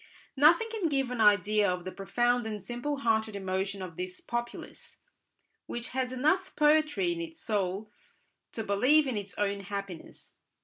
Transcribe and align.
Nothing 0.35 0.67
can 0.71 0.89
give 0.89 1.11
an 1.11 1.21
idea 1.21 1.69
of 1.69 1.85
the 1.85 1.91
profound 1.91 2.47
and 2.47 2.63
simple 2.63 3.01
hearted 3.01 3.35
emotion 3.35 3.83
of 3.83 3.97
this 3.97 4.19
populace, 4.19 4.97
which 5.67 5.89
has 5.89 6.11
enough 6.11 6.55
poetry 6.55 7.11
in 7.11 7.21
its 7.21 7.39
soul 7.39 7.91
to 8.53 8.63
believe 8.63 9.05
in 9.05 9.15
its 9.15 9.35
own 9.37 9.59
happiness. 9.59 10.37